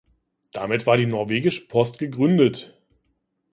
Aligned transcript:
Damit 0.51 0.87
war 0.87 0.97
die 0.97 1.05
norwegische 1.05 1.67
Post 1.67 1.99
gegründet. 1.99 2.75